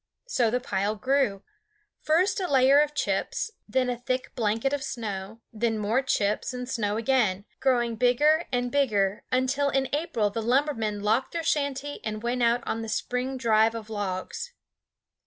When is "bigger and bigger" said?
7.97-9.23